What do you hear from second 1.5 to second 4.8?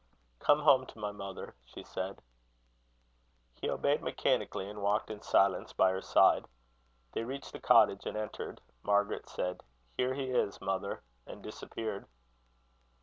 she said. He obeyed mechanically,